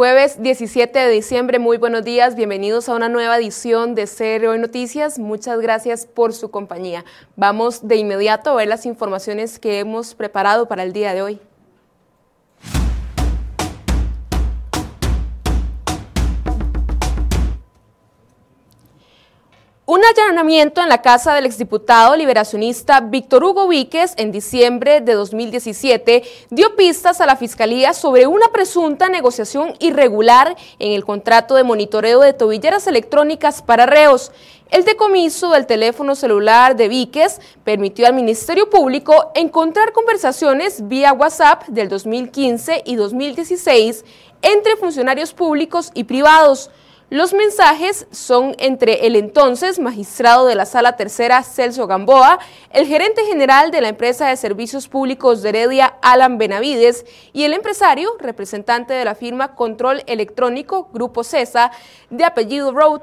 Jueves 0.00 0.42
17 0.42 0.98
de 0.98 1.10
diciembre, 1.10 1.58
muy 1.58 1.76
buenos 1.76 2.02
días, 2.02 2.34
bienvenidos 2.34 2.88
a 2.88 2.94
una 2.94 3.10
nueva 3.10 3.36
edición 3.36 3.94
de 3.94 4.06
CR 4.06 4.58
Noticias. 4.58 5.18
Muchas 5.18 5.60
gracias 5.60 6.06
por 6.06 6.32
su 6.32 6.50
compañía. 6.50 7.04
Vamos 7.36 7.86
de 7.86 7.96
inmediato 7.96 8.48
a 8.48 8.54
ver 8.54 8.68
las 8.68 8.86
informaciones 8.86 9.58
que 9.58 9.78
hemos 9.78 10.14
preparado 10.14 10.68
para 10.68 10.84
el 10.84 10.94
día 10.94 11.12
de 11.12 11.20
hoy. 11.20 11.40
Un 19.92 20.02
allanamiento 20.04 20.80
en 20.80 20.88
la 20.88 21.02
casa 21.02 21.34
del 21.34 21.46
exdiputado 21.46 22.14
liberacionista 22.14 23.00
Víctor 23.00 23.42
Hugo 23.42 23.66
Víquez 23.66 24.14
en 24.18 24.30
diciembre 24.30 25.00
de 25.00 25.14
2017 25.14 26.22
dio 26.50 26.76
pistas 26.76 27.20
a 27.20 27.26
la 27.26 27.34
Fiscalía 27.34 27.92
sobre 27.92 28.28
una 28.28 28.52
presunta 28.52 29.08
negociación 29.08 29.74
irregular 29.80 30.56
en 30.78 30.92
el 30.92 31.04
contrato 31.04 31.56
de 31.56 31.64
monitoreo 31.64 32.20
de 32.20 32.32
tobilleras 32.32 32.86
electrónicas 32.86 33.62
para 33.62 33.84
reos. 33.84 34.30
El 34.70 34.84
decomiso 34.84 35.50
del 35.50 35.66
teléfono 35.66 36.14
celular 36.14 36.76
de 36.76 36.86
Víquez 36.86 37.40
permitió 37.64 38.06
al 38.06 38.14
Ministerio 38.14 38.70
Público 38.70 39.32
encontrar 39.34 39.92
conversaciones 39.92 40.86
vía 40.86 41.12
WhatsApp 41.12 41.66
del 41.66 41.88
2015 41.88 42.84
y 42.86 42.94
2016 42.94 44.04
entre 44.42 44.76
funcionarios 44.76 45.32
públicos 45.32 45.90
y 45.94 46.04
privados. 46.04 46.70
Los 47.10 47.34
mensajes 47.34 48.06
son 48.12 48.54
entre 48.60 49.04
el 49.08 49.16
entonces 49.16 49.80
magistrado 49.80 50.46
de 50.46 50.54
la 50.54 50.64
Sala 50.64 50.94
Tercera, 50.94 51.42
Celso 51.42 51.88
Gamboa, 51.88 52.38
el 52.70 52.86
gerente 52.86 53.24
general 53.24 53.72
de 53.72 53.80
la 53.80 53.88
empresa 53.88 54.28
de 54.28 54.36
servicios 54.36 54.86
públicos 54.86 55.42
de 55.42 55.48
Heredia, 55.48 55.96
Alan 56.02 56.38
Benavides, 56.38 57.04
y 57.32 57.42
el 57.42 57.52
empresario, 57.52 58.12
representante 58.20 58.94
de 58.94 59.04
la 59.04 59.16
firma 59.16 59.56
Control 59.56 60.04
Electrónico, 60.06 60.88
Grupo 60.92 61.24
CESA, 61.24 61.72
de 62.10 62.24
apellido 62.24 62.70
Road. 62.70 63.02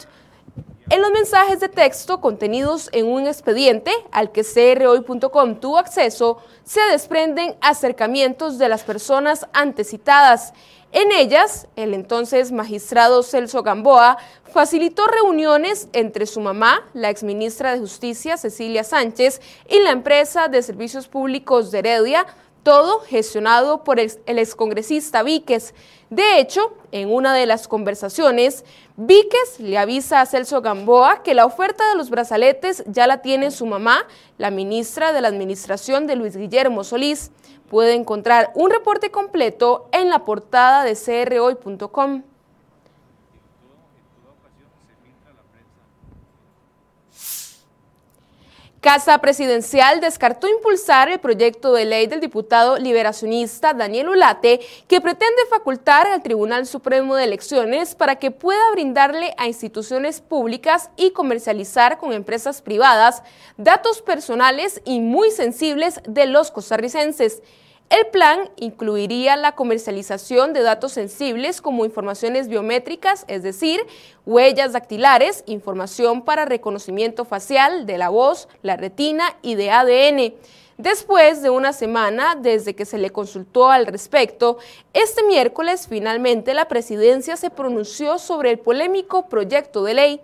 En 0.90 1.02
los 1.02 1.12
mensajes 1.12 1.60
de 1.60 1.68
texto 1.68 2.22
contenidos 2.22 2.90
en 2.94 3.08
un 3.08 3.28
expediente 3.28 3.92
al 4.14 4.32
que 4.32 4.46
crhoy.com 4.46 5.60
tuvo 5.60 5.80
acceso, 5.80 6.38
se 6.64 6.80
desprenden 6.92 7.58
acercamientos 7.60 8.58
de 8.58 8.70
las 8.70 8.84
personas 8.84 9.48
antecitadas. 9.52 10.54
En 10.92 11.12
ellas, 11.12 11.68
el 11.76 11.94
entonces 11.94 12.52
magistrado 12.52 13.22
Celso 13.22 13.62
Gamboa 13.62 14.18
facilitó 14.52 15.06
reuniones 15.06 15.90
entre 15.92 16.26
su 16.26 16.40
mamá, 16.40 16.88
la 16.94 17.10
exministra 17.10 17.74
de 17.74 17.80
Justicia 17.80 18.38
Cecilia 18.38 18.84
Sánchez, 18.84 19.42
y 19.70 19.80
la 19.80 19.92
empresa 19.92 20.48
de 20.48 20.62
servicios 20.64 21.08
públicos 21.08 21.72
de 21.72 21.80
Heredia, 21.80 22.26
todo 22.64 23.00
gestionado 23.00 23.84
por 23.84 24.00
el, 24.00 24.12
excongresista 24.26 25.24
Víquez. 25.24 25.74
De 26.10 26.40
hecho, 26.40 26.74
en 26.92 27.14
una 27.14 27.34
de 27.34 27.46
las 27.46 27.68
conversaciones, 27.68 28.66
Víquez 28.96 29.60
le 29.60 29.78
avisa 29.78 30.22
a 30.22 30.26
Celso 30.26 30.62
Gamboa 30.62 31.22
que 31.24 31.34
la 31.34 31.46
oferta 31.46 31.88
de 31.90 31.96
los 31.96 32.10
brazaletes 32.10 32.84
ya 32.88 33.08
la 33.08 33.22
tiene 33.22 33.52
su 33.52 33.66
mamá, 33.66 34.06
la 34.38 34.52
ministra 34.52 35.14
de 35.14 35.22
la 35.22 35.28
Administración 35.28 36.08
de 36.08 36.16
Luis 36.16 36.36
Guillermo 36.36 36.84
Solís. 36.84 37.32
Puede 37.70 37.96
encontrar 37.96 38.52
un 38.56 38.70
reporte 38.72 39.12
completo 39.12 39.90
en 39.92 40.10
la 40.10 40.24
portada 40.26 40.84
de 40.84 40.96
crhoy.com. 40.96 42.24
Casa 48.88 49.18
Presidencial 49.18 50.00
descartó 50.00 50.48
impulsar 50.48 51.10
el 51.10 51.20
proyecto 51.20 51.74
de 51.74 51.84
ley 51.84 52.08
del 52.08 52.22
diputado 52.22 52.78
liberacionista 52.78 53.74
Daniel 53.74 54.08
Ulate 54.08 54.62
que 54.88 55.02
pretende 55.02 55.42
facultar 55.50 56.08
al 56.08 56.24
Tribunal 56.24 56.66
Supremo 56.66 57.18
de 57.18 57.26
Elecciones 57.26 57.96
para 57.96 58.16
que 58.16 58.32
pueda 58.32 58.72
brindarle 58.72 59.34
a 59.38 59.48
instituciones 59.48 60.22
públicas 60.22 60.90
y 60.96 61.12
comercializar 61.12 61.98
con 61.98 62.14
empresas 62.14 62.62
privadas 62.62 63.24
datos 63.58 64.02
personales 64.02 64.82
y 64.86 65.02
muy 65.02 65.32
sensibles 65.32 66.00
de 66.08 66.26
los 66.26 66.50
costarricenses. 66.50 67.42
El 67.90 68.06
plan 68.08 68.50
incluiría 68.58 69.38
la 69.38 69.54
comercialización 69.54 70.52
de 70.52 70.62
datos 70.62 70.92
sensibles 70.92 71.62
como 71.62 71.86
informaciones 71.86 72.50
biométricas, 72.50 73.24
es 73.30 73.44
decir, 73.44 73.80
huellas 74.26 74.74
dactilares, 74.74 75.46
información 75.48 76.26
para 76.26 76.44
reconocimiento 76.44 77.24
facial 77.24 77.86
de 77.86 77.98
la 77.98 78.10
voz, 78.10 78.50
la 78.62 78.76
retina 78.76 79.38
y 79.42 79.56
de 79.56 79.72
ADN. 79.72 80.34
Después 80.78 81.42
de 81.42 81.50
una 81.50 81.72
semana 81.72 82.36
desde 82.36 82.76
que 82.76 82.86
se 82.86 82.98
le 82.98 83.10
consultó 83.12 83.70
al 83.72 83.86
respecto, 83.86 84.58
este 84.94 85.24
miércoles 85.24 85.88
finalmente 85.88 86.54
la 86.54 86.68
presidencia 86.68 87.38
se 87.38 87.50
pronunció 87.50 88.20
sobre 88.20 88.52
el 88.52 88.60
polémico 88.60 89.30
proyecto 89.30 89.84
de 89.86 89.94
ley. 89.94 90.22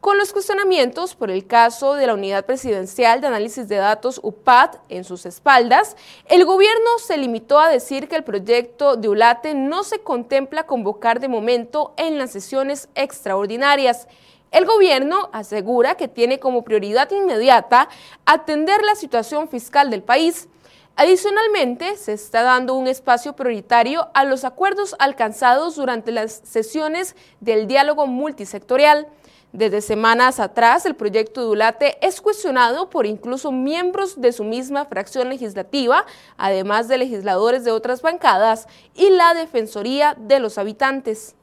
Con 0.00 0.18
los 0.18 0.32
cuestionamientos 0.32 1.16
por 1.16 1.30
el 1.30 1.46
caso 1.46 1.94
de 1.94 2.06
la 2.06 2.14
Unidad 2.14 2.44
Presidencial 2.44 3.20
de 3.20 3.26
Análisis 3.26 3.66
de 3.66 3.76
Datos 3.76 4.20
UPAD 4.22 4.76
en 4.88 5.04
sus 5.04 5.26
espaldas, 5.26 5.96
el 6.26 6.44
gobierno 6.44 6.98
se 7.04 7.16
limitó 7.16 7.58
a 7.58 7.70
decir 7.70 8.06
que 8.08 8.14
el 8.14 8.22
proyecto 8.22 8.96
de 8.96 9.08
ULATE 9.08 9.54
no 9.54 9.82
se 9.82 10.00
contempla 10.00 10.66
convocar 10.66 11.18
de 11.18 11.28
momento 11.28 11.92
en 11.96 12.18
las 12.18 12.30
sesiones 12.30 12.88
extraordinarias. 12.94 14.06
El 14.52 14.64
gobierno 14.64 15.28
asegura 15.32 15.96
que 15.96 16.08
tiene 16.08 16.38
como 16.38 16.62
prioridad 16.62 17.10
inmediata 17.10 17.88
atender 18.26 18.82
la 18.84 18.94
situación 18.94 19.48
fiscal 19.48 19.90
del 19.90 20.02
país. 20.02 20.48
Adicionalmente, 20.94 21.96
se 21.96 22.12
está 22.12 22.42
dando 22.42 22.74
un 22.74 22.86
espacio 22.86 23.34
prioritario 23.34 24.08
a 24.14 24.24
los 24.24 24.44
acuerdos 24.44 24.94
alcanzados 24.98 25.74
durante 25.74 26.12
las 26.12 26.42
sesiones 26.44 27.16
del 27.40 27.66
diálogo 27.66 28.06
multisectorial. 28.06 29.08
Desde 29.52 29.80
semanas 29.80 30.40
atrás, 30.40 30.84
el 30.86 30.96
proyecto 30.96 31.40
de 31.40 31.46
ULATE 31.46 31.98
es 32.02 32.20
cuestionado 32.20 32.90
por 32.90 33.06
incluso 33.06 33.52
miembros 33.52 34.20
de 34.20 34.32
su 34.32 34.44
misma 34.44 34.84
fracción 34.84 35.30
legislativa, 35.30 36.04
además 36.36 36.88
de 36.88 36.98
legisladores 36.98 37.64
de 37.64 37.70
otras 37.70 38.02
bancadas 38.02 38.66
y 38.94 39.08
la 39.10 39.34
Defensoría 39.34 40.14
de 40.18 40.40
los 40.40 40.58
Habitantes. 40.58 41.35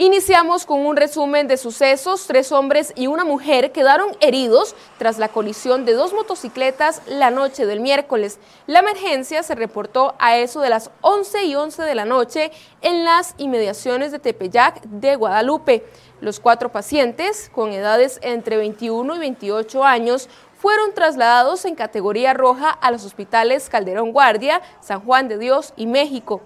Iniciamos 0.00 0.64
con 0.64 0.86
un 0.86 0.94
resumen 0.94 1.48
de 1.48 1.56
sucesos. 1.56 2.28
Tres 2.28 2.52
hombres 2.52 2.92
y 2.94 3.08
una 3.08 3.24
mujer 3.24 3.72
quedaron 3.72 4.16
heridos 4.20 4.76
tras 4.96 5.18
la 5.18 5.26
colisión 5.26 5.84
de 5.84 5.94
dos 5.94 6.12
motocicletas 6.12 7.02
la 7.08 7.32
noche 7.32 7.66
del 7.66 7.80
miércoles. 7.80 8.38
La 8.68 8.78
emergencia 8.78 9.42
se 9.42 9.56
reportó 9.56 10.14
a 10.20 10.36
eso 10.36 10.60
de 10.60 10.70
las 10.70 10.92
11 11.00 11.46
y 11.46 11.56
11 11.56 11.82
de 11.82 11.96
la 11.96 12.04
noche 12.04 12.52
en 12.80 13.02
las 13.02 13.34
inmediaciones 13.38 14.12
de 14.12 14.20
Tepeyac 14.20 14.82
de 14.82 15.16
Guadalupe. 15.16 15.84
Los 16.20 16.38
cuatro 16.38 16.70
pacientes, 16.70 17.50
con 17.52 17.72
edades 17.72 18.20
entre 18.22 18.56
21 18.56 19.16
y 19.16 19.18
28 19.18 19.82
años, 19.82 20.28
fueron 20.58 20.94
trasladados 20.94 21.64
en 21.64 21.74
categoría 21.74 22.34
roja 22.34 22.70
a 22.70 22.92
los 22.92 23.04
hospitales 23.04 23.68
Calderón 23.68 24.12
Guardia, 24.12 24.62
San 24.80 25.00
Juan 25.00 25.26
de 25.26 25.38
Dios 25.38 25.72
y 25.76 25.86
México. 25.86 26.40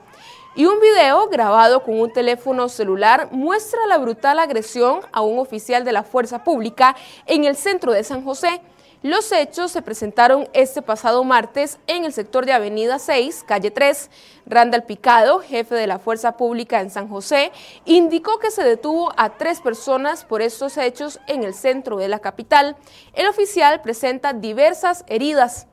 Y 0.54 0.66
un 0.66 0.80
video 0.80 1.28
grabado 1.28 1.82
con 1.82 1.98
un 1.98 2.12
teléfono 2.12 2.68
celular 2.68 3.28
muestra 3.32 3.86
la 3.86 3.96
brutal 3.96 4.38
agresión 4.38 5.00
a 5.10 5.22
un 5.22 5.38
oficial 5.38 5.82
de 5.82 5.92
la 5.92 6.02
fuerza 6.02 6.44
pública 6.44 6.94
en 7.24 7.44
el 7.46 7.56
centro 7.56 7.92
de 7.92 8.04
San 8.04 8.22
José. 8.22 8.60
Los 9.00 9.32
hechos 9.32 9.72
se 9.72 9.80
presentaron 9.80 10.46
este 10.52 10.82
pasado 10.82 11.24
martes 11.24 11.78
en 11.86 12.04
el 12.04 12.12
sector 12.12 12.44
de 12.44 12.52
Avenida 12.52 12.98
6, 12.98 13.44
calle 13.48 13.70
3. 13.70 14.10
Randall 14.44 14.84
Picado, 14.84 15.40
jefe 15.40 15.74
de 15.74 15.86
la 15.86 15.98
Fuerza 15.98 16.36
Pública 16.36 16.82
en 16.82 16.90
San 16.90 17.08
José, 17.08 17.50
indicó 17.86 18.38
que 18.38 18.50
se 18.50 18.62
detuvo 18.62 19.10
a 19.16 19.30
tres 19.38 19.62
personas 19.62 20.26
por 20.26 20.42
estos 20.42 20.76
hechos 20.76 21.18
en 21.28 21.44
el 21.44 21.54
centro 21.54 21.96
de 21.96 22.08
la 22.08 22.18
capital. 22.18 22.76
El 23.14 23.26
oficial 23.26 23.80
presenta 23.80 24.34
diversas 24.34 25.04
heridas. 25.08 25.66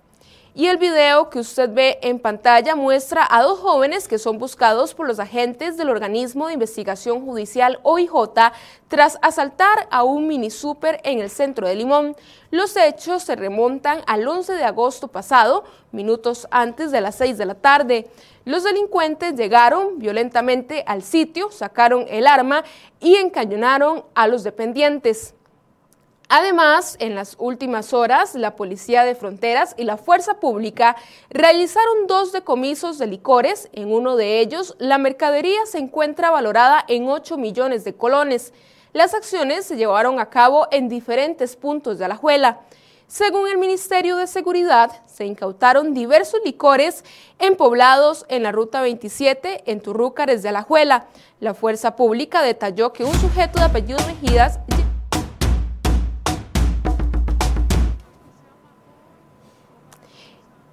Y 0.59 0.67
el 0.67 0.75
video 0.75 1.29
que 1.29 1.39
usted 1.39 1.73
ve 1.73 1.99
en 2.01 2.19
pantalla 2.19 2.75
muestra 2.75 3.25
a 3.29 3.41
dos 3.43 3.59
jóvenes 3.59 4.09
que 4.09 4.19
son 4.19 4.39
buscados 4.39 4.93
por 4.93 5.07
los 5.07 5.17
agentes 5.17 5.77
del 5.77 5.89
organismo 5.89 6.47
de 6.47 6.53
investigación 6.55 7.25
judicial 7.25 7.79
OIJ 7.83 8.11
tras 8.89 9.17
asaltar 9.21 9.87
a 9.89 10.03
un 10.03 10.27
mini 10.27 10.49
super 10.49 10.99
en 11.05 11.19
el 11.19 11.29
centro 11.29 11.65
de 11.65 11.75
Limón. 11.75 12.13
Los 12.51 12.75
hechos 12.75 13.23
se 13.23 13.37
remontan 13.37 14.01
al 14.05 14.27
11 14.27 14.51
de 14.51 14.65
agosto 14.65 15.07
pasado, 15.07 15.63
minutos 15.93 16.45
antes 16.51 16.91
de 16.91 16.99
las 16.99 17.15
6 17.15 17.37
de 17.37 17.45
la 17.45 17.55
tarde. 17.55 18.09
Los 18.43 18.65
delincuentes 18.65 19.35
llegaron 19.35 19.97
violentamente 19.97 20.83
al 20.85 21.03
sitio, 21.03 21.51
sacaron 21.51 22.05
el 22.09 22.27
arma 22.27 22.65
y 22.99 23.15
encañonaron 23.15 24.03
a 24.13 24.27
los 24.27 24.43
dependientes. 24.43 25.35
Además, 26.31 26.95
en 26.99 27.15
las 27.15 27.35
últimas 27.39 27.91
horas, 27.91 28.35
la 28.35 28.55
Policía 28.55 29.03
de 29.03 29.15
Fronteras 29.15 29.73
y 29.77 29.83
la 29.83 29.97
Fuerza 29.97 30.35
Pública 30.39 30.95
realizaron 31.31 32.05
dos 32.05 32.31
decomisos 32.31 32.99
de 32.99 33.07
licores. 33.07 33.67
En 33.73 33.91
uno 33.91 34.15
de 34.15 34.39
ellos, 34.39 34.75
la 34.77 34.99
mercadería 34.99 35.65
se 35.65 35.79
encuentra 35.79 36.29
valorada 36.29 36.85
en 36.87 37.09
8 37.09 37.35
millones 37.37 37.83
de 37.83 37.95
colones. 37.95 38.53
Las 38.93 39.15
acciones 39.15 39.65
se 39.65 39.75
llevaron 39.75 40.19
a 40.19 40.29
cabo 40.29 40.67
en 40.69 40.87
diferentes 40.87 41.55
puntos 41.55 41.97
de 41.97 42.05
Alajuela. 42.05 42.59
Según 43.07 43.49
el 43.49 43.57
Ministerio 43.57 44.15
de 44.15 44.27
Seguridad, 44.27 45.01
se 45.07 45.25
incautaron 45.25 45.95
diversos 45.95 46.41
licores 46.45 47.03
en 47.39 47.55
poblados 47.55 48.27
en 48.29 48.43
la 48.43 48.51
Ruta 48.51 48.81
27 48.81 49.63
en 49.65 49.81
Turrúcares 49.81 50.43
de 50.43 50.49
Alajuela. 50.49 51.07
La 51.39 51.55
Fuerza 51.55 51.95
Pública 51.95 52.43
detalló 52.43 52.93
que 52.93 53.03
un 53.03 53.15
sujeto 53.15 53.57
de 53.57 53.65
apellido 53.65 53.97
Mejidas 54.05 54.59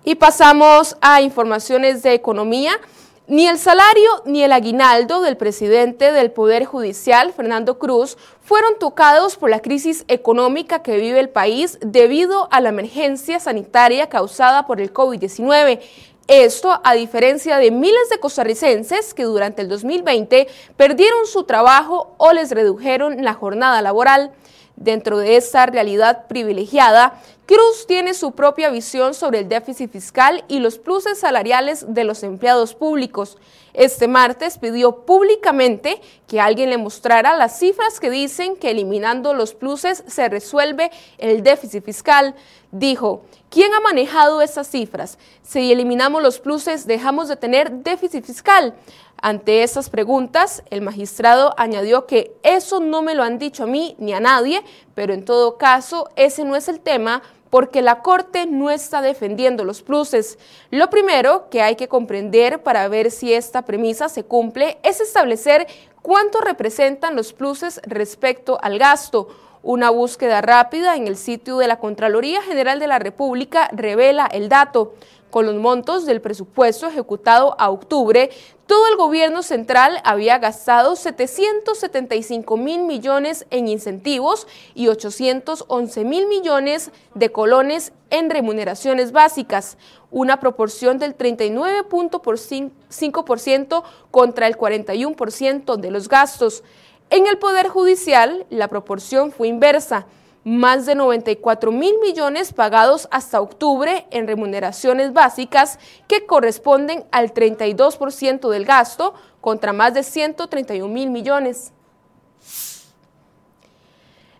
Y 0.09 0.15
pasamos 0.15 0.97
a 1.01 1.21
informaciones 1.21 2.05
de 2.05 2.15
economía. 2.15 2.79
Ni 3.27 3.49
el 3.49 3.59
salario 3.59 4.09
ni 4.25 4.45
el 4.45 4.53
aguinaldo 4.53 5.21
del 5.21 5.37
presidente 5.37 6.13
del 6.13 6.31
Poder 6.31 6.65
Judicial, 6.65 7.33
Fernando 7.33 7.81
Cruz, 7.81 8.17
fueron 8.41 8.79
tocados 8.79 9.37
por 9.37 9.51
la 9.51 9.59
crisis 9.59 10.05
económica 10.07 10.81
que 10.81 10.99
vive 10.99 11.19
el 11.19 11.29
país 11.29 11.81
debido 11.83 12.47
a 12.53 12.61
la 12.61 12.69
emergencia 12.69 13.41
sanitaria 13.41 14.09
causada 14.09 14.65
por 14.65 14.81
el 14.81 14.93
COVID-19. 14.93 15.81
Esto 16.29 16.81
a 16.85 16.95
diferencia 16.95 17.59
de 17.59 17.73
miles 17.73 18.09
de 18.09 18.21
costarricenses 18.21 19.13
que 19.13 19.25
durante 19.25 19.63
el 19.63 19.69
2020 19.69 20.47
perdieron 20.77 21.27
su 21.27 21.43
trabajo 21.43 22.15
o 22.19 22.33
les 22.33 22.53
redujeron 22.53 23.25
la 23.25 23.35
jornada 23.35 23.83
laboral. 23.83 24.31
Dentro 24.77 25.19
de 25.19 25.37
esa 25.37 25.67
realidad 25.67 26.27
privilegiada, 26.29 27.21
Cruz 27.47 27.87
tiene 27.87 28.13
su 28.13 28.33
propia 28.33 28.71
visión 28.71 29.15
sobre 29.15 29.39
el 29.39 29.49
déficit 29.49 29.91
fiscal 29.91 30.45
y 30.49 30.59
los 30.59 30.79
pluses 30.79 31.21
salariales 31.21 31.87
de 31.95 32.03
los 32.03 32.25
empleados 32.25 32.75
públicos. 32.75 33.39
Este 33.73 34.09
martes 34.09 34.59
pidió 34.59 35.05
públicamente 35.07 36.01
que 36.27 36.41
alguien 36.41 36.71
le 36.71 36.77
mostrara 36.79 37.37
las 37.37 37.59
cifras 37.59 38.01
que 38.01 38.11
dicen 38.11 38.57
que 38.57 38.71
eliminando 38.71 39.33
los 39.33 39.55
pluses 39.55 40.03
se 40.09 40.29
resuelve 40.29 40.91
el 41.19 41.43
déficit 41.43 41.85
fiscal. 41.85 42.35
Dijo, 42.73 43.23
¿quién 43.49 43.73
ha 43.75 43.81
manejado 43.81 44.43
esas 44.43 44.69
cifras? 44.69 45.17
Si 45.43 45.71
eliminamos 45.71 46.23
los 46.23 46.41
pluses, 46.41 46.87
dejamos 46.87 47.29
de 47.29 47.37
tener 47.37 47.71
déficit 47.71 48.25
fiscal. 48.25 48.75
Ante 49.23 49.63
esas 49.63 49.91
preguntas, 49.91 50.63
el 50.71 50.83
magistrado 50.83 51.55
añadió 51.57 52.07
que 52.07 52.37
eso 52.43 52.81
no 52.81 53.03
me 53.03 53.15
lo 53.15 53.23
han 53.23 53.39
dicho 53.39 53.65
a 53.65 53.67
mí 53.67 53.97
ni 53.99 54.13
a 54.13 54.21
nadie, 54.21 54.63
pero 54.95 55.15
en 55.15 55.25
todo 55.25 55.57
caso 55.57 56.11
ese 56.17 56.45
no 56.45 56.55
es 56.55 56.69
el 56.69 56.81
tema 56.81 57.23
porque 57.51 57.81
la 57.81 58.03
Corte 58.03 58.47
no 58.47 58.71
está 58.71 59.01
defendiendo 59.01 59.65
los 59.65 59.83
pluses. 59.83 60.39
Lo 60.71 60.91
primero 60.91 61.49
que 61.49 61.63
hay 61.63 61.77
que 61.77 61.89
comprender 61.89 62.63
para 62.63 62.89
ver 62.89 63.11
si 63.11 63.33
esta 63.33 63.63
premisa 63.63 64.09
se 64.09 64.25
cumple 64.25 64.79
es 64.83 65.01
establecer 65.01 65.67
cuánto 66.03 66.41
representan 66.41 67.17
los 67.17 67.33
pluses 67.33 67.81
respecto 67.85 68.59
al 68.63 68.79
gasto. 68.79 69.29
Una 69.69 69.91
búsqueda 69.91 70.43
rápida 70.43 70.95
en 70.95 71.09
el 71.09 71.17
sitio 71.17 71.59
de 71.59 71.67
la 71.67 71.81
Contraloría 71.81 72.41
General 72.41 72.79
de 72.79 72.87
la 72.87 73.01
República 73.01 73.69
revela 73.73 74.27
el 74.27 74.49
dato. 74.49 74.95
Con 75.29 75.45
los 75.45 75.57
montos 75.57 76.07
del 76.07 76.21
presupuesto 76.21 76.87
ejecutado 76.87 77.57
a 77.59 77.69
octubre, 77.71 78.31
todo 78.69 78.87
el 78.87 78.95
gobierno 78.95 79.43
central 79.43 80.01
había 80.05 80.39
gastado 80.39 80.95
775 80.95 82.57
mil 82.57 82.85
millones 82.85 83.45
en 83.51 83.67
incentivos 83.67 84.47
y 84.77 84.87
811 84.87 86.05
mil 86.05 86.29
millones 86.29 86.93
de 87.17 87.33
colones 87.33 87.93
en 88.11 88.31
remuneraciones 88.31 89.11
básicas, 89.11 89.79
una 90.13 90.39
proporción 90.39 91.01
del 91.01 91.19
39.5% 91.19 93.83
contra 94.13 94.47
el 94.47 94.57
41% 94.57 95.77
de 95.77 95.91
los 95.91 96.09
gastos. 96.09 96.63
En 97.09 97.27
el 97.27 97.39
Poder 97.39 97.69
Judicial, 97.69 98.47
la 98.51 98.69
proporción 98.69 99.31
fue 99.31 99.49
inversa 99.49 100.07
más 100.43 100.87
de 100.87 100.95
94 100.95 101.73
mil 101.73 101.99
millones 102.01 102.53
pagados 102.53 103.09
hasta 103.11 103.41
octubre 103.41 104.07
en 104.11 104.27
remuneraciones 104.27 105.13
básicas 105.13 105.79
que 106.09 106.27
corresponden 106.27 107.05
al 107.11 107.33
32% 107.33 108.49
del 108.49 108.65
gasto 108.65 109.15
contra 109.41 109.73
más 109.73 109.95
de 109.95 110.03
131 110.03 110.93
mil 110.93 111.11
millones. 111.11 111.73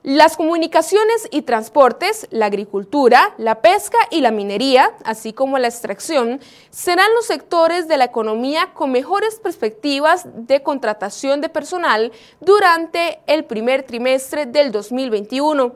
Las 0.07 0.37
comunicaciones 0.37 1.27
y 1.33 1.43
transportes, 1.43 2.29
la 2.31 2.47
agricultura, 2.47 3.35
la 3.39 3.61
pesca 3.61 3.99
y 4.13 4.21
la 4.21 4.31
minería, 4.31 4.93
así 5.05 5.33
como 5.33 5.59
la 5.59 5.67
extracción, 5.67 6.41
serán 6.71 7.13
los 7.15 7.27
sectores 7.27 7.89
de 7.89 7.97
la 7.97 8.05
economía 8.05 8.73
con 8.73 8.93
mejores 8.93 9.41
perspectivas 9.41 10.23
de 10.33 10.63
contratación 10.63 11.41
de 11.41 11.49
personal 11.49 12.13
durante 12.39 13.19
el 13.27 13.47
primer 13.47 13.83
trimestre 13.83 14.47
del 14.47 14.71
2021. 14.71 15.73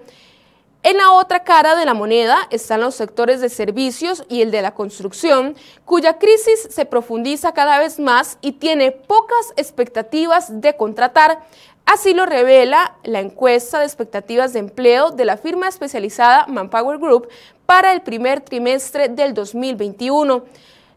En 0.82 0.96
la 0.96 1.12
otra 1.12 1.44
cara 1.44 1.76
de 1.76 1.84
la 1.84 1.92
moneda 1.92 2.38
están 2.48 2.80
los 2.80 2.94
sectores 2.94 3.42
de 3.42 3.50
servicios 3.50 4.24
y 4.30 4.40
el 4.40 4.50
de 4.50 4.62
la 4.62 4.72
construcción, 4.72 5.54
cuya 5.84 6.18
crisis 6.18 6.68
se 6.70 6.86
profundiza 6.86 7.52
cada 7.52 7.78
vez 7.78 7.98
más 7.98 8.38
y 8.40 8.52
tiene 8.52 8.90
pocas 8.90 9.52
expectativas 9.56 10.62
de 10.62 10.78
contratar, 10.78 11.44
Así 11.92 12.14
lo 12.14 12.24
revela 12.24 12.94
la 13.02 13.18
encuesta 13.18 13.80
de 13.80 13.84
expectativas 13.84 14.52
de 14.52 14.60
empleo 14.60 15.10
de 15.10 15.24
la 15.24 15.36
firma 15.36 15.66
especializada 15.66 16.46
Manpower 16.46 16.98
Group 16.98 17.28
para 17.66 17.92
el 17.92 18.02
primer 18.02 18.42
trimestre 18.42 19.08
del 19.08 19.34
2021. 19.34 20.44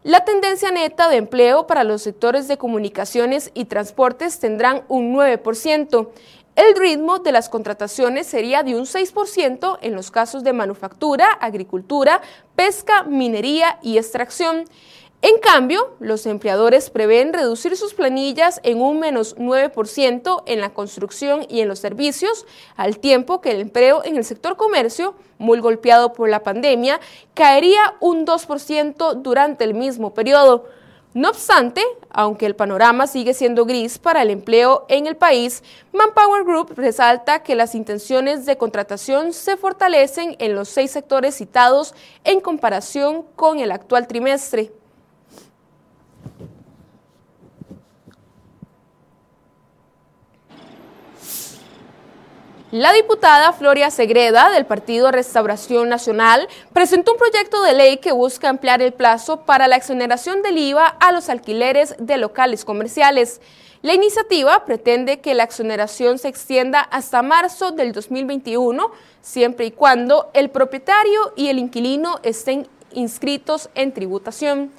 La 0.04 0.24
tendencia 0.24 0.70
neta 0.70 1.08
de 1.08 1.16
empleo 1.16 1.66
para 1.66 1.82
los 1.82 2.02
sectores 2.02 2.46
de 2.46 2.58
comunicaciones 2.58 3.50
y 3.54 3.64
transportes 3.64 4.38
tendrán 4.38 4.84
un 4.86 5.12
9%. 5.12 6.10
El 6.54 6.76
ritmo 6.76 7.18
de 7.18 7.32
las 7.32 7.48
contrataciones 7.48 8.28
sería 8.28 8.62
de 8.62 8.76
un 8.76 8.84
6% 8.84 9.78
en 9.82 9.96
los 9.96 10.12
casos 10.12 10.44
de 10.44 10.52
manufactura, 10.52 11.26
agricultura, 11.40 12.22
pesca, 12.54 13.02
minería 13.02 13.80
y 13.82 13.98
extracción. 13.98 14.66
En 15.26 15.38
cambio, 15.38 15.94
los 16.00 16.26
empleadores 16.26 16.90
prevén 16.90 17.32
reducir 17.32 17.78
sus 17.78 17.94
planillas 17.94 18.60
en 18.62 18.82
un 18.82 19.00
menos 19.00 19.36
9% 19.38 20.42
en 20.44 20.60
la 20.60 20.74
construcción 20.74 21.46
y 21.48 21.62
en 21.62 21.68
los 21.68 21.78
servicios, 21.78 22.44
al 22.76 22.98
tiempo 22.98 23.40
que 23.40 23.52
el 23.52 23.62
empleo 23.62 24.04
en 24.04 24.18
el 24.18 24.26
sector 24.26 24.58
comercio, 24.58 25.14
muy 25.38 25.60
golpeado 25.60 26.12
por 26.12 26.28
la 26.28 26.42
pandemia, 26.42 27.00
caería 27.32 27.94
un 28.00 28.26
2% 28.26 29.22
durante 29.22 29.64
el 29.64 29.72
mismo 29.72 30.12
periodo. 30.12 30.66
No 31.14 31.30
obstante, 31.30 31.82
aunque 32.10 32.44
el 32.44 32.54
panorama 32.54 33.06
sigue 33.06 33.32
siendo 33.32 33.64
gris 33.64 33.98
para 33.98 34.20
el 34.20 34.28
empleo 34.28 34.84
en 34.90 35.06
el 35.06 35.16
país, 35.16 35.62
Manpower 35.94 36.44
Group 36.44 36.74
resalta 36.76 37.42
que 37.42 37.54
las 37.54 37.74
intenciones 37.74 38.44
de 38.44 38.58
contratación 38.58 39.32
se 39.32 39.56
fortalecen 39.56 40.36
en 40.38 40.54
los 40.54 40.68
seis 40.68 40.90
sectores 40.90 41.34
citados 41.34 41.94
en 42.24 42.42
comparación 42.42 43.24
con 43.36 43.58
el 43.58 43.72
actual 43.72 44.06
trimestre. 44.06 44.83
La 52.74 52.92
diputada 52.92 53.52
Floria 53.52 53.88
Segreda 53.88 54.50
del 54.50 54.66
Partido 54.66 55.12
Restauración 55.12 55.88
Nacional 55.88 56.48
presentó 56.72 57.12
un 57.12 57.18
proyecto 57.18 57.62
de 57.62 57.72
ley 57.72 57.98
que 57.98 58.10
busca 58.10 58.48
ampliar 58.48 58.82
el 58.82 58.92
plazo 58.92 59.42
para 59.42 59.68
la 59.68 59.76
exoneración 59.76 60.42
del 60.42 60.58
IVA 60.58 60.84
a 60.84 61.12
los 61.12 61.28
alquileres 61.28 61.94
de 62.00 62.18
locales 62.18 62.64
comerciales. 62.64 63.40
La 63.82 63.94
iniciativa 63.94 64.64
pretende 64.64 65.20
que 65.20 65.36
la 65.36 65.44
exoneración 65.44 66.18
se 66.18 66.26
extienda 66.26 66.80
hasta 66.80 67.22
marzo 67.22 67.70
del 67.70 67.92
2021, 67.92 68.90
siempre 69.22 69.66
y 69.66 69.70
cuando 69.70 70.32
el 70.34 70.50
propietario 70.50 71.32
y 71.36 71.50
el 71.50 71.60
inquilino 71.60 72.18
estén 72.24 72.66
inscritos 72.92 73.70
en 73.76 73.94
tributación. 73.94 74.72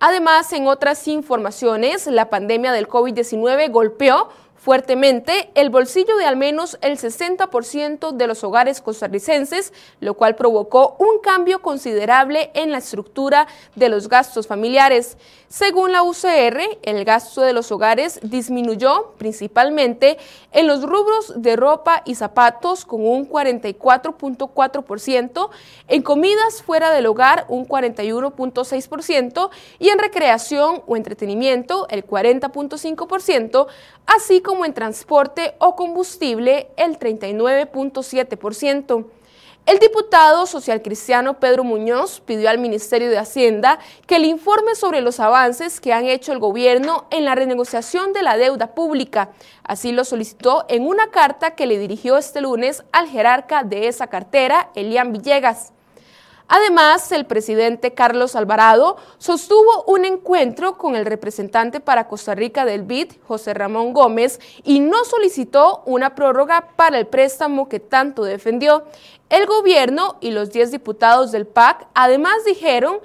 Además, 0.00 0.52
en 0.52 0.66
otras 0.66 1.06
informaciones, 1.06 2.08
la 2.08 2.30
pandemia 2.30 2.72
del 2.72 2.88
COVID-19 2.88 3.70
golpeó 3.70 4.28
fuertemente 4.68 5.48
el 5.54 5.70
bolsillo 5.70 6.18
de 6.18 6.26
al 6.26 6.36
menos 6.36 6.76
el 6.82 6.98
60% 6.98 8.12
de 8.12 8.26
los 8.26 8.44
hogares 8.44 8.82
costarricenses, 8.82 9.72
lo 10.00 10.12
cual 10.12 10.34
provocó 10.34 10.94
un 10.98 11.20
cambio 11.22 11.62
considerable 11.62 12.50
en 12.52 12.70
la 12.70 12.76
estructura 12.76 13.48
de 13.76 13.88
los 13.88 14.10
gastos 14.10 14.46
familiares. 14.46 15.16
Según 15.48 15.92
la 15.92 16.02
UCR, 16.02 16.60
el 16.82 17.06
gasto 17.06 17.40
de 17.40 17.54
los 17.54 17.72
hogares 17.72 18.20
disminuyó 18.22 19.14
principalmente 19.16 20.18
en 20.52 20.66
los 20.66 20.82
rubros 20.82 21.40
de 21.40 21.56
ropa 21.56 22.02
y 22.04 22.16
zapatos 22.16 22.84
con 22.84 23.08
un 23.08 23.26
44.4%, 23.26 25.48
en 25.88 26.02
comidas 26.02 26.62
fuera 26.62 26.90
del 26.90 27.06
hogar 27.06 27.46
un 27.48 27.66
41.6% 27.66 29.48
y 29.78 29.88
en 29.88 29.98
recreación 29.98 30.82
o 30.86 30.98
entretenimiento 30.98 31.86
el 31.88 32.06
40.5%, 32.06 33.68
así 34.04 34.42
como 34.42 34.57
como 34.58 34.66
en 34.66 34.74
transporte 34.74 35.54
o 35.58 35.76
combustible 35.76 36.72
el 36.76 36.98
39.7%. 36.98 39.06
El 39.66 39.78
diputado 39.78 40.46
social 40.46 40.82
cristiano 40.82 41.38
Pedro 41.38 41.62
Muñoz 41.62 42.18
pidió 42.18 42.50
al 42.50 42.58
Ministerio 42.58 43.08
de 43.08 43.18
Hacienda 43.18 43.78
que 44.08 44.18
le 44.18 44.26
informe 44.26 44.74
sobre 44.74 45.00
los 45.00 45.20
avances 45.20 45.80
que 45.80 45.92
han 45.92 46.06
hecho 46.06 46.32
el 46.32 46.40
gobierno 46.40 47.06
en 47.12 47.24
la 47.24 47.36
renegociación 47.36 48.12
de 48.12 48.24
la 48.24 48.36
deuda 48.36 48.74
pública. 48.74 49.30
Así 49.62 49.92
lo 49.92 50.04
solicitó 50.04 50.64
en 50.68 50.88
una 50.88 51.12
carta 51.12 51.52
que 51.52 51.68
le 51.68 51.78
dirigió 51.78 52.18
este 52.18 52.40
lunes 52.40 52.82
al 52.90 53.06
jerarca 53.06 53.62
de 53.62 53.86
esa 53.86 54.08
cartera, 54.08 54.72
Elian 54.74 55.12
Villegas. 55.12 55.72
Además, 56.48 57.12
el 57.12 57.26
presidente 57.26 57.92
Carlos 57.92 58.34
Alvarado 58.34 58.96
sostuvo 59.18 59.84
un 59.86 60.06
encuentro 60.06 60.78
con 60.78 60.96
el 60.96 61.04
representante 61.04 61.78
para 61.78 62.08
Costa 62.08 62.34
Rica 62.34 62.64
del 62.64 62.82
BID, 62.82 63.12
José 63.26 63.52
Ramón 63.52 63.92
Gómez, 63.92 64.40
y 64.64 64.80
no 64.80 65.04
solicitó 65.04 65.82
una 65.84 66.14
prórroga 66.14 66.70
para 66.74 66.98
el 66.98 67.06
préstamo 67.06 67.68
que 67.68 67.80
tanto 67.80 68.24
defendió. 68.24 68.84
El 69.28 69.44
gobierno 69.44 70.16
y 70.20 70.30
los 70.30 70.50
10 70.50 70.70
diputados 70.70 71.32
del 71.32 71.46
PAC 71.46 71.86
además 71.92 72.44
dijeron 72.46 72.98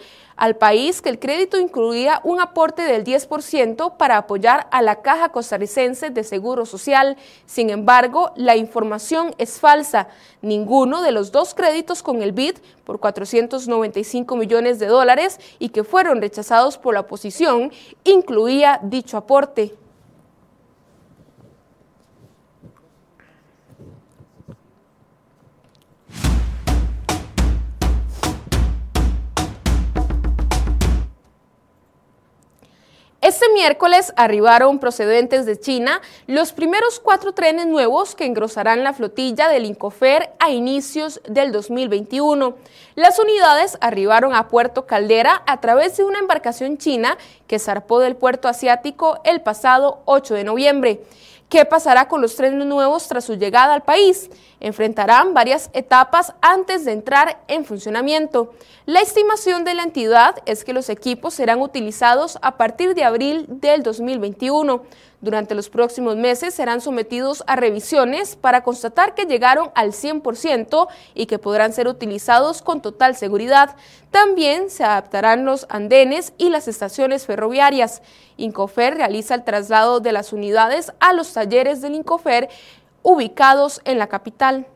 al 0.43 0.57
país 0.57 1.01
que 1.01 1.07
el 1.07 1.19
crédito 1.19 1.57
incluía 1.57 2.19
un 2.25 2.41
aporte 2.41 2.81
del 2.81 3.05
10% 3.05 3.95
para 3.95 4.17
apoyar 4.17 4.67
a 4.71 4.81
la 4.81 5.01
Caja 5.01 5.29
Costarricense 5.29 6.09
de 6.09 6.25
Seguro 6.25 6.65
Social. 6.65 7.15
Sin 7.45 7.69
embargo, 7.69 8.33
la 8.35 8.57
información 8.57 9.33
es 9.37 9.61
falsa. 9.61 10.09
Ninguno 10.41 11.01
de 11.01 11.13
los 11.13 11.31
dos 11.31 11.53
créditos 11.53 12.03
con 12.03 12.21
el 12.21 12.33
BID 12.33 12.57
por 12.83 12.99
495 12.99 14.35
millones 14.35 14.79
de 14.79 14.87
dólares 14.87 15.39
y 15.59 15.69
que 15.69 15.85
fueron 15.85 16.19
rechazados 16.19 16.77
por 16.77 16.93
la 16.93 16.99
oposición 16.99 17.71
incluía 18.03 18.81
dicho 18.83 19.15
aporte. 19.15 19.73
Este 33.43 33.55
miércoles 33.55 34.13
arribaron 34.15 34.79
procedentes 34.79 35.45
de 35.45 35.59
China 35.59 36.01
los 36.27 36.53
primeros 36.53 37.01
cuatro 37.01 37.33
trenes 37.33 37.67
nuevos 37.67 38.15
que 38.15 38.23
engrosarán 38.25 38.85
la 38.85 38.93
flotilla 38.93 39.49
del 39.49 39.65
Incofer 39.65 40.31
a 40.39 40.51
inicios 40.51 41.19
del 41.27 41.51
2021. 41.51 42.55
Las 42.95 43.19
unidades 43.19 43.77
arribaron 43.81 44.33
a 44.33 44.47
Puerto 44.47 44.85
Caldera 44.85 45.43
a 45.45 45.59
través 45.59 45.97
de 45.97 46.05
una 46.05 46.19
embarcación 46.19 46.77
china 46.77 47.17
que 47.45 47.59
zarpó 47.59 47.99
del 47.99 48.15
puerto 48.15 48.47
asiático 48.47 49.19
el 49.25 49.41
pasado 49.41 50.03
8 50.05 50.35
de 50.35 50.43
noviembre. 50.45 51.01
¿Qué 51.53 51.65
pasará 51.65 52.07
con 52.07 52.19
los 52.19 52.35
trenes 52.35 52.65
nuevos 52.65 53.07
tras 53.07 53.25
su 53.25 53.35
llegada 53.35 53.75
al 53.75 53.83
país? 53.83 54.31
Enfrentarán 54.59 55.35
varias 55.35 55.69
etapas 55.73 56.33
antes 56.41 56.83
de 56.83 56.93
entrar 56.93 57.43
en 57.47 57.63
funcionamiento. 57.63 58.55
La 58.87 59.01
estimación 59.01 59.63
de 59.63 59.75
la 59.75 59.83
entidad 59.83 60.37
es 60.47 60.63
que 60.63 60.73
los 60.73 60.89
equipos 60.89 61.35
serán 61.35 61.61
utilizados 61.61 62.39
a 62.41 62.57
partir 62.57 62.95
de 62.95 63.03
abril 63.03 63.45
del 63.47 63.83
2021. 63.83 64.81
Durante 65.23 65.55
los 65.55 65.69
próximos 65.69 66.17
meses 66.17 66.53
serán 66.53 66.81
sometidos 66.81 67.45
a 67.47 67.55
revisiones 67.55 68.35
para 68.35 68.61
constatar 68.61 69.15
que 69.15 69.23
llegaron 69.23 69.71
al 69.73 69.93
100% 69.93 70.89
y 71.13 71.27
que 71.27 71.39
podrán 71.39 71.71
ser 71.71 71.87
utilizados 71.87 72.61
con 72.61 72.81
total 72.81 73.15
seguridad. 73.15 73.77
También 74.11 74.69
se 74.69 74.83
adaptarán 74.83 75.45
los 75.45 75.65
andenes 75.69 76.33
y 76.37 76.49
las 76.49 76.67
estaciones 76.67 77.25
ferroviarias. 77.25 78.01
Incofer 78.35 78.95
realiza 78.95 79.33
el 79.35 79.45
traslado 79.45 80.01
de 80.01 80.11
las 80.11 80.33
unidades 80.33 80.91
a 80.99 81.13
los 81.13 81.31
talleres 81.31 81.81
del 81.81 81.95
Incofer 81.95 82.49
ubicados 83.01 83.79
en 83.85 83.99
la 83.99 84.07
capital. 84.07 84.67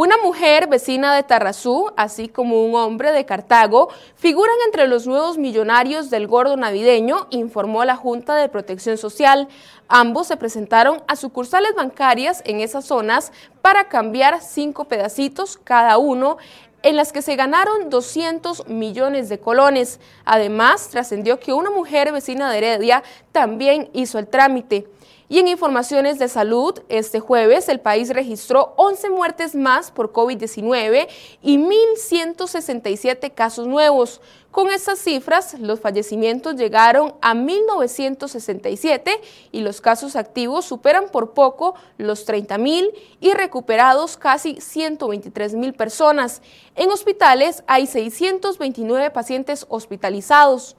Una 0.00 0.16
mujer 0.18 0.68
vecina 0.68 1.12
de 1.12 1.24
Tarrazú, 1.24 1.90
así 1.96 2.28
como 2.28 2.64
un 2.64 2.76
hombre 2.76 3.10
de 3.10 3.26
Cartago, 3.26 3.88
figuran 4.14 4.54
entre 4.64 4.86
los 4.86 5.08
nuevos 5.08 5.38
millonarios 5.38 6.08
del 6.08 6.28
gordo 6.28 6.56
navideño, 6.56 7.26
informó 7.30 7.84
la 7.84 7.96
Junta 7.96 8.36
de 8.36 8.48
Protección 8.48 8.96
Social. 8.96 9.48
Ambos 9.88 10.28
se 10.28 10.36
presentaron 10.36 11.02
a 11.08 11.16
sucursales 11.16 11.74
bancarias 11.74 12.42
en 12.44 12.60
esas 12.60 12.84
zonas 12.84 13.32
para 13.60 13.88
cambiar 13.88 14.40
cinco 14.40 14.84
pedacitos 14.84 15.58
cada 15.64 15.98
uno 15.98 16.36
en 16.84 16.94
las 16.94 17.12
que 17.12 17.20
se 17.20 17.34
ganaron 17.34 17.90
200 17.90 18.68
millones 18.68 19.28
de 19.28 19.40
colones. 19.40 19.98
Además, 20.24 20.90
trascendió 20.90 21.40
que 21.40 21.52
una 21.52 21.72
mujer 21.72 22.12
vecina 22.12 22.52
de 22.52 22.58
Heredia 22.58 23.02
también 23.32 23.90
hizo 23.94 24.20
el 24.20 24.28
trámite. 24.28 24.86
Y 25.30 25.38
en 25.38 25.48
informaciones 25.48 26.18
de 26.18 26.26
salud, 26.28 26.80
este 26.88 27.20
jueves 27.20 27.68
el 27.68 27.80
país 27.80 28.08
registró 28.08 28.72
11 28.76 29.10
muertes 29.10 29.54
más 29.54 29.90
por 29.90 30.10
COVID-19 30.10 31.06
y 31.42 31.58
1.167 31.58 33.34
casos 33.34 33.66
nuevos. 33.66 34.22
Con 34.50 34.70
estas 34.70 34.98
cifras, 34.98 35.58
los 35.60 35.80
fallecimientos 35.80 36.56
llegaron 36.56 37.14
a 37.20 37.34
1.967 37.34 39.20
y 39.52 39.60
los 39.60 39.82
casos 39.82 40.16
activos 40.16 40.64
superan 40.64 41.10
por 41.10 41.34
poco 41.34 41.74
los 41.98 42.26
30.000 42.26 42.90
y 43.20 43.32
recuperados 43.32 44.16
casi 44.16 44.54
123.000 44.54 45.76
personas. 45.76 46.40
En 46.74 46.90
hospitales 46.90 47.62
hay 47.66 47.86
629 47.86 49.10
pacientes 49.10 49.66
hospitalizados. 49.68 50.74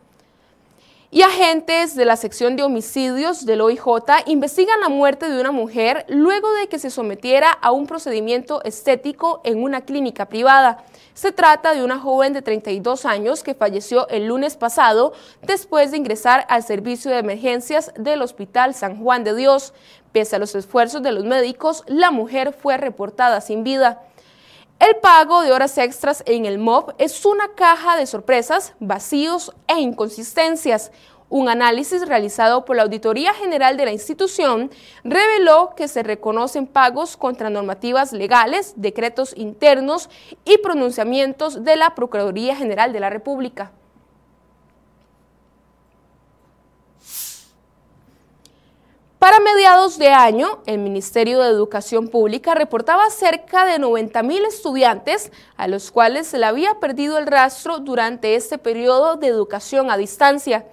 Y 1.11 1.23
agentes 1.23 1.95
de 1.95 2.05
la 2.05 2.15
sección 2.15 2.55
de 2.55 2.61
homicidios 2.61 3.43
del 3.43 3.61
OIJ 3.61 3.81
investigan 4.27 4.79
la 4.79 4.89
muerte 4.89 5.27
de 5.27 5.41
una 5.41 5.51
mujer 5.51 6.05
luego 6.07 6.53
de 6.53 6.67
que 6.67 6.77
se 6.77 6.91
sometiera 6.91 7.51
a 7.51 7.71
un 7.71 7.87
procedimiento 7.87 8.63
estético 8.63 9.41
en 9.43 9.63
una 9.63 9.81
clínica 9.81 10.27
privada. 10.27 10.83
Se 11.15 11.31
trata 11.31 11.73
de 11.73 11.83
una 11.83 11.97
joven 11.97 12.33
de 12.33 12.43
32 12.43 13.05
años 13.05 13.41
que 13.41 13.55
falleció 13.55 14.07
el 14.09 14.27
lunes 14.27 14.55
pasado 14.55 15.13
después 15.41 15.89
de 15.89 15.97
ingresar 15.97 16.45
al 16.47 16.61
servicio 16.61 17.09
de 17.09 17.17
emergencias 17.17 17.91
del 17.97 18.21
Hospital 18.21 18.75
San 18.75 19.01
Juan 19.01 19.23
de 19.23 19.35
Dios. 19.35 19.73
Pese 20.11 20.35
a 20.35 20.39
los 20.39 20.53
esfuerzos 20.53 21.01
de 21.01 21.11
los 21.11 21.25
médicos, 21.25 21.83
la 21.87 22.11
mujer 22.11 22.53
fue 22.53 22.77
reportada 22.77 23.41
sin 23.41 23.63
vida. 23.63 24.03
El 24.79 24.95
pago 24.95 25.41
de 25.41 25.51
horas 25.51 25.77
extras 25.77 26.24
en 26.25 26.45
el 26.45 26.57
MOB 26.57 26.93
es 27.00 27.25
una 27.25 27.50
caja 27.53 27.98
de 27.98 28.05
sorpresas, 28.05 28.75
vacíos 28.79 29.53
e 29.67 29.81
inconsistencias. 29.81 30.93
Un 31.27 31.50
análisis 31.50 32.07
realizado 32.07 32.63
por 32.63 32.77
la 32.77 32.83
Auditoría 32.83 33.33
General 33.33 33.75
de 33.75 33.83
la 33.83 33.91
institución 33.91 34.71
reveló 35.03 35.74
que 35.75 35.89
se 35.89 36.01
reconocen 36.01 36.65
pagos 36.65 37.17
contra 37.17 37.50
normativas 37.50 38.13
legales, 38.13 38.74
decretos 38.77 39.33
internos 39.36 40.09
y 40.45 40.59
pronunciamientos 40.59 41.65
de 41.65 41.75
la 41.75 41.93
Procuraduría 41.93 42.55
General 42.55 42.93
de 42.93 43.01
la 43.01 43.09
República. 43.09 43.74
Para 49.19 49.41
mediados 49.41 49.97
de 49.97 50.07
año, 50.07 50.59
el 50.65 50.77
Ministerio 50.77 51.41
de 51.41 51.49
Educación 51.49 52.07
Pública 52.07 52.55
reportaba 52.55 53.09
cerca 53.09 53.65
de 53.65 53.77
90 53.77 54.23
mil 54.23 54.45
estudiantes 54.45 55.33
a 55.57 55.67
los 55.67 55.91
cuales 55.91 56.27
se 56.27 56.38
le 56.38 56.45
había 56.45 56.79
perdido 56.79 57.17
el 57.17 57.27
rastro 57.27 57.79
durante 57.79 58.35
este 58.35 58.57
periodo 58.57 59.17
de 59.17 59.27
educación 59.27 59.91
a 59.91 59.97
distancia. 59.97 60.67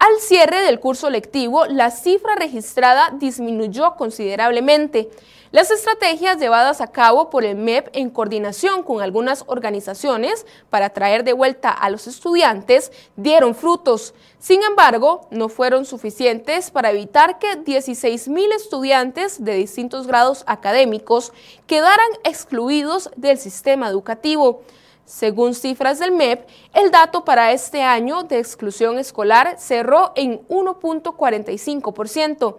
Al 0.00 0.18
cierre 0.18 0.62
del 0.62 0.80
curso 0.80 1.10
lectivo, 1.10 1.66
la 1.66 1.92
cifra 1.92 2.34
registrada 2.34 3.12
disminuyó 3.20 3.94
considerablemente. 3.94 5.08
Las 5.52 5.70
estrategias 5.70 6.38
llevadas 6.38 6.80
a 6.80 6.86
cabo 6.86 7.28
por 7.28 7.44
el 7.44 7.56
MEP 7.56 7.90
en 7.92 8.08
coordinación 8.08 8.82
con 8.82 9.02
algunas 9.02 9.44
organizaciones 9.48 10.46
para 10.70 10.88
traer 10.88 11.24
de 11.24 11.34
vuelta 11.34 11.68
a 11.68 11.90
los 11.90 12.06
estudiantes 12.06 12.90
dieron 13.16 13.54
frutos. 13.54 14.14
Sin 14.38 14.62
embargo, 14.62 15.28
no 15.30 15.50
fueron 15.50 15.84
suficientes 15.84 16.70
para 16.70 16.90
evitar 16.90 17.38
que 17.38 17.56
16 17.56 18.28
mil 18.28 18.50
estudiantes 18.50 19.44
de 19.44 19.56
distintos 19.56 20.06
grados 20.06 20.42
académicos 20.46 21.34
quedaran 21.66 22.08
excluidos 22.24 23.10
del 23.16 23.36
sistema 23.36 23.88
educativo. 23.88 24.62
Según 25.04 25.54
cifras 25.54 25.98
del 25.98 26.12
MEP, 26.12 26.48
el 26.72 26.90
dato 26.90 27.26
para 27.26 27.52
este 27.52 27.82
año 27.82 28.22
de 28.22 28.38
exclusión 28.38 28.98
escolar 28.98 29.56
cerró 29.58 30.12
en 30.14 30.40
1.45%. 30.48 32.56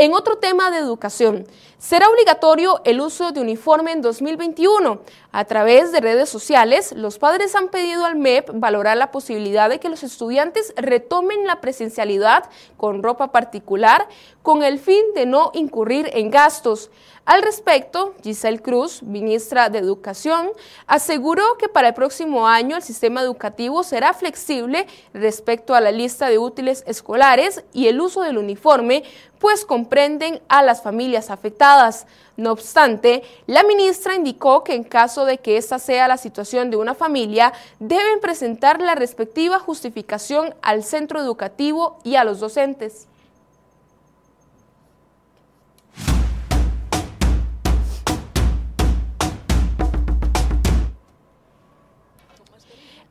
En 0.00 0.14
otro 0.14 0.38
tema 0.38 0.70
de 0.70 0.78
educación, 0.78 1.46
será 1.76 2.08
obligatorio 2.08 2.80
el 2.86 3.02
uso 3.02 3.32
de 3.32 3.40
uniforme 3.42 3.92
en 3.92 4.00
2021. 4.00 5.02
A 5.30 5.44
través 5.44 5.92
de 5.92 6.00
redes 6.00 6.30
sociales, 6.30 6.92
los 6.92 7.18
padres 7.18 7.54
han 7.54 7.68
pedido 7.68 8.06
al 8.06 8.16
MEP 8.16 8.48
valorar 8.54 8.96
la 8.96 9.10
posibilidad 9.10 9.68
de 9.68 9.78
que 9.78 9.90
los 9.90 10.02
estudiantes 10.02 10.72
retomen 10.78 11.46
la 11.46 11.60
presencialidad 11.60 12.48
con 12.78 13.02
ropa 13.02 13.30
particular 13.30 14.08
con 14.42 14.62
el 14.62 14.78
fin 14.78 15.04
de 15.14 15.26
no 15.26 15.50
incurrir 15.52 16.08
en 16.14 16.30
gastos. 16.30 16.90
Al 17.26 17.42
respecto, 17.42 18.14
Giselle 18.22 18.60
Cruz, 18.60 19.02
ministra 19.02 19.68
de 19.68 19.78
Educación, 19.78 20.50
aseguró 20.86 21.44
que 21.58 21.68
para 21.68 21.88
el 21.88 21.94
próximo 21.94 22.48
año 22.48 22.76
el 22.76 22.82
sistema 22.82 23.20
educativo 23.20 23.82
será 23.82 24.14
flexible 24.14 24.86
respecto 25.12 25.74
a 25.74 25.80
la 25.80 25.92
lista 25.92 26.28
de 26.28 26.38
útiles 26.38 26.82
escolares 26.86 27.62
y 27.72 27.88
el 27.88 28.00
uso 28.00 28.22
del 28.22 28.38
uniforme, 28.38 29.04
pues 29.38 29.64
comprenden 29.64 30.40
a 30.48 30.62
las 30.62 30.82
familias 30.82 31.30
afectadas. 31.30 32.06
No 32.36 32.52
obstante, 32.52 33.22
la 33.46 33.64
ministra 33.64 34.14
indicó 34.14 34.64
que 34.64 34.74
en 34.74 34.82
caso 34.82 35.26
de 35.26 35.38
que 35.38 35.58
esta 35.58 35.78
sea 35.78 36.08
la 36.08 36.16
situación 36.16 36.70
de 36.70 36.78
una 36.78 36.94
familia, 36.94 37.52
deben 37.78 38.20
presentar 38.20 38.80
la 38.80 38.94
respectiva 38.94 39.58
justificación 39.58 40.54
al 40.62 40.84
centro 40.84 41.20
educativo 41.20 41.98
y 42.02 42.16
a 42.16 42.24
los 42.24 42.40
docentes. 42.40 43.09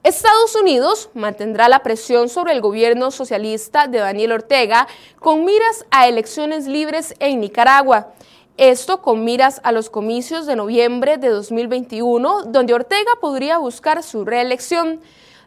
Estados 0.02 0.56
Unidos 0.56 1.10
mantendrá 1.14 1.68
la 1.68 1.84
presión 1.84 2.30
sobre 2.30 2.54
el 2.54 2.62
gobierno 2.62 3.12
socialista 3.12 3.88
de 3.88 3.98
Daniel 3.98 4.32
Ortega 4.32 4.88
con 5.20 5.44
miras 5.44 5.86
a 5.92 6.08
elecciones 6.08 6.68
libres 6.68 7.14
en 7.20 7.42
Nicaragua. 7.42 8.14
Esto 8.56 9.02
con 9.02 9.26
miras 9.26 9.60
a 9.64 9.74
los 9.74 9.90
comicios 9.90 10.46
de 10.46 10.56
noviembre 10.56 11.18
de 11.18 11.28
2021, 11.28 12.44
donde 12.44 12.74
Ortega 12.74 13.12
podría 13.20 13.58
buscar 13.58 14.02
su 14.02 14.24
reelección. 14.24 15.02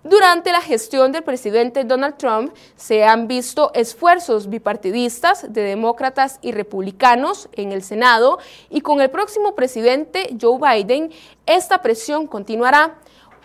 Durante 0.04 0.52
la 0.52 0.61
gestión 0.61 1.12
del 1.12 1.23
presidente 1.23 1.85
Donald 1.85 2.18
Trump 2.18 2.54
se 2.76 3.04
han 3.04 3.28
visto 3.28 3.71
esfuerzos 3.73 4.50
bipartidistas 4.50 5.50
de 5.50 5.62
demócratas 5.62 6.38
y 6.42 6.52
republicanos 6.52 7.49
en 7.52 7.73
el 7.73 7.82
Senado 7.82 8.38
y 8.68 8.82
con 8.82 9.00
el 9.00 9.11
próximo 9.11 9.54
presidente 9.54 10.37
Joe 10.38 10.59
Biden 10.59 11.11
esta 11.47 11.80
presión 11.80 12.26
continuará. 12.26 12.99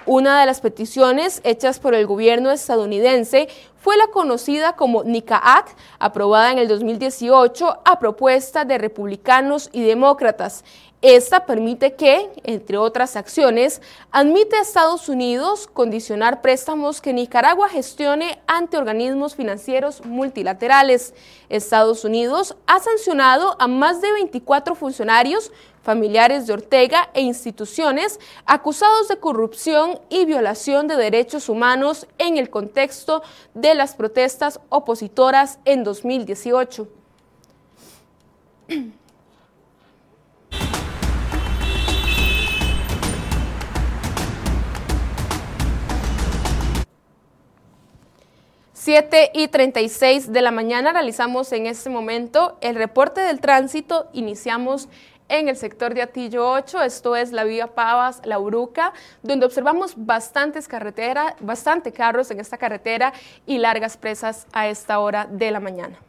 Una 0.07 0.39
de 0.39 0.45
las 0.45 0.61
peticiones 0.61 1.41
hechas 1.43 1.81
por 1.81 1.93
el 1.93 2.07
gobierno 2.07 2.49
estadounidense 2.49 3.49
fue 3.75 3.97
la 3.97 4.07
conocida 4.07 4.77
como 4.77 5.03
NICA 5.03 5.35
Act, 5.35 5.77
aprobada 5.99 6.49
en 6.49 6.59
el 6.59 6.69
2018 6.69 7.81
a 7.83 7.99
propuesta 7.99 8.63
de 8.63 8.77
republicanos 8.77 9.69
y 9.73 9.83
demócratas. 9.83 10.63
Esta 11.03 11.45
permite 11.45 11.93
que, 11.93 12.31
entre 12.43 12.79
otras 12.79 13.15
acciones, 13.15 13.83
admite 14.11 14.55
a 14.55 14.61
Estados 14.61 15.09
Unidos 15.09 15.67
condicionar 15.67 16.41
préstamos 16.41 17.01
que 17.01 17.13
Nicaragua 17.13 17.69
gestione 17.69 18.39
ante 18.47 18.77
organismos 18.77 19.35
financieros 19.35 20.03
multilaterales. 20.05 21.13
Estados 21.49 22.03
Unidos 22.03 22.55
ha 22.65 22.79
sancionado 22.79 23.55
a 23.59 23.67
más 23.67 24.01
de 24.01 24.11
24 24.11 24.73
funcionarios 24.73 25.51
familiares 25.83 26.47
de 26.47 26.53
Ortega 26.53 27.11
e 27.13 27.21
instituciones 27.21 28.19
acusados 28.47 29.07
de 29.07 29.17
corrupción 29.17 29.99
y 30.09 30.25
violación 30.25 30.87
de 30.87 30.97
derechos 30.97 31.47
humanos 31.47 32.07
en 32.17 32.37
el 32.37 32.49
contexto 32.49 33.21
de 33.53 33.75
las 33.75 33.93
protestas 33.93 34.59
opositoras 34.69 35.59
en 35.63 35.83
2018. 35.83 36.87
Siete 48.87 49.31
y 49.33 49.49
36 49.49 50.31
de 50.31 50.41
la 50.41 50.51
mañana 50.51 50.93
realizamos 50.93 51.51
en 51.51 51.65
este 51.65 51.89
momento 51.89 52.57
el 52.61 52.75
reporte 52.75 53.19
del 53.19 53.41
tránsito. 53.41 54.07
Iniciamos 54.13 54.87
en 55.27 55.49
el 55.49 55.57
sector 55.57 55.93
de 55.93 56.03
Atillo 56.03 56.49
8, 56.49 56.83
esto 56.83 57.17
es 57.17 57.33
la 57.33 57.43
vía 57.43 57.75
Pavas, 57.75 58.21
La 58.23 58.39
Uruca, 58.39 58.93
donde 59.23 59.45
observamos 59.45 59.95
bastantes 59.97 60.69
carreteras, 60.69 61.33
bastante 61.41 61.91
carros 61.91 62.31
en 62.31 62.39
esta 62.39 62.57
carretera 62.57 63.11
y 63.45 63.57
largas 63.57 63.97
presas 63.97 64.47
a 64.53 64.69
esta 64.69 64.99
hora 64.99 65.27
de 65.29 65.51
la 65.51 65.59
mañana. 65.59 65.99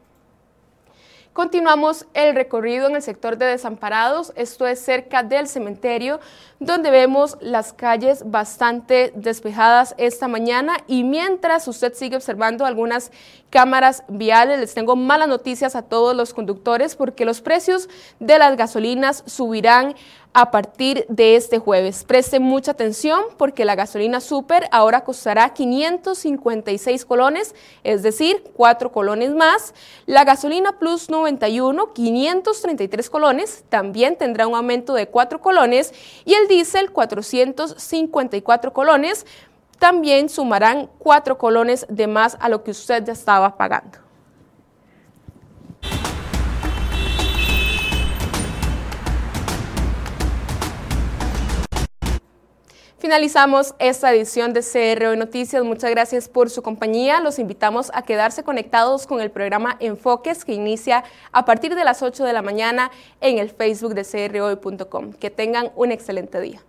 Continuamos 1.39 2.05
el 2.15 2.35
recorrido 2.35 2.89
en 2.89 2.97
el 2.97 3.03
sector 3.03 3.39
de 3.39 3.47
desamparados, 3.47 4.33
esto 4.35 4.67
es 4.67 4.81
cerca 4.81 5.23
del 5.23 5.47
cementerio, 5.47 6.19
donde 6.59 6.91
vemos 6.91 7.39
las 7.41 7.73
calles 7.73 8.29
bastante 8.29 9.13
despejadas 9.15 9.95
esta 9.99 10.27
mañana. 10.27 10.79
Y 10.89 11.05
mientras 11.05 11.69
usted 11.69 11.95
sigue 11.95 12.17
observando 12.17 12.67
algunas 12.67 13.13
cámaras 13.51 14.03
viales, 14.09 14.59
les 14.59 14.75
tengo 14.75 14.97
malas 14.97 15.29
noticias 15.29 15.77
a 15.77 15.83
todos 15.83 16.17
los 16.17 16.35
conductores 16.35 16.97
porque 16.97 17.25
los 17.25 17.41
precios 17.41 17.89
de 18.19 18.41
las 18.41 18.57
gasolinas 18.57 19.23
subirán 19.27 19.95
a 20.33 20.51
partir 20.51 21.05
de 21.09 21.37
este 21.37 21.59
jueves. 21.59 22.05
Preste 22.05 22.39
mucha 22.41 22.73
atención 22.73 23.23
porque 23.37 23.65
la 23.65 23.75
gasolina 23.75 24.21
super 24.21 24.69
ahora 24.71 25.03
costará 25.03 25.53
556 25.55 27.05
colones, 27.05 27.55
es 27.85 28.03
decir, 28.03 28.45
4 28.55 28.93
colones 28.93 29.31
más. 29.31 29.75
La 30.07 30.25
gasolina 30.25 30.79
Plus 30.79 31.11
91, 31.11 31.93
533 31.93 33.11
colones, 33.11 33.65
también 33.69 34.17
tendrá 34.17 34.47
un 34.47 34.55
aumento 34.55 34.95
de 34.95 35.09
4 35.09 35.41
colones 35.41 35.93
y 36.25 36.35
el 36.35 36.49
diésel 36.49 36.93
454 36.93 38.73
colones, 38.73 39.27
también 39.79 40.29
sumarán 40.29 40.91
4 40.99 41.39
colones 41.39 41.87
de 41.89 42.07
más 42.07 42.37
a 42.41 42.49
lo 42.49 42.65
que 42.65 42.73
usted 42.73 43.05
ya 43.05 43.13
estaba 43.13 43.57
pagando. 43.57 44.08
Finalizamos 53.09 53.75
esta 53.79 54.13
edición 54.13 54.53
de 54.53 54.61
CRO 54.61 55.17
Noticias. 55.17 55.65
Muchas 55.65 55.91
gracias 55.93 56.29
por 56.29 56.51
su 56.51 56.61
compañía. 56.61 57.21
Los 57.21 57.39
invitamos 57.39 57.91
a 57.95 58.03
quedarse 58.03 58.43
conectados 58.43 59.07
con 59.07 59.23
el 59.23 59.31
programa 59.31 59.79
Enfoques 59.81 60.45
que 60.45 60.53
inicia 60.53 61.05
a 61.33 61.47
partir 61.47 61.75
de 61.75 61.85
las 61.85 62.03
8 62.03 62.23
de 62.23 62.35
la 62.35 62.43
mañana 62.43 62.91
en 63.23 63.39
el 63.39 63.49
Facebook 63.49 63.95
de 63.95 64.05
CRO.com. 64.05 65.15
Que 65.15 65.31
tengan 65.31 65.73
un 65.75 65.91
excelente 65.91 66.39
día. 66.39 66.61